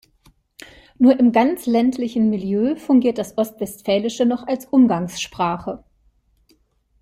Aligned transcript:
Nur 0.97 1.19
im 1.19 1.31
ganz 1.31 1.67
ländlichen 1.67 2.31
Milieu 2.31 2.75
fungiert 2.75 3.19
das 3.19 3.37
Ostwestfälische 3.37 4.25
noch 4.25 4.47
als 4.47 4.65
Umgangssprache. 4.65 5.83